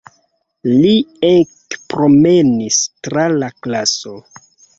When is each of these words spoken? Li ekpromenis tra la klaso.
Li 0.69 0.93
ekpromenis 1.27 2.81
tra 3.09 3.27
la 3.37 3.53
klaso. 3.67 4.17